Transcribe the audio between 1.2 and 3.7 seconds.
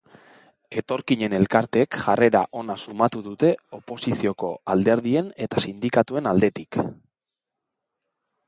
elkarteek jarrera ona sumatu dute